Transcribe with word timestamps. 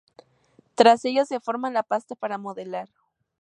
Tras 0.73 1.05
ello 1.05 1.25
se 1.27 1.39
forma 1.39 1.69
la 1.69 1.83
pasta 1.83 2.15
para 2.15 2.39
modelar. 2.39 2.89